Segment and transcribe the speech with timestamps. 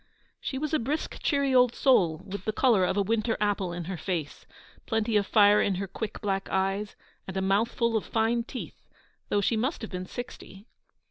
[0.39, 3.83] She was a brisk, cheery old soul, with the colour of a winter apple in
[3.83, 4.47] her face,
[4.87, 6.95] plenty of fire in her quick black eyes,
[7.27, 8.87] and a mouthful of fine teeth,
[9.29, 10.65] though she must have been sixty.